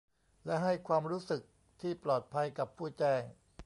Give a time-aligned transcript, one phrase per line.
[0.45, 1.41] และ ให้ความรู้สึก
[1.81, 3.21] ที่ปลอดภัยกับผู้แจ้ง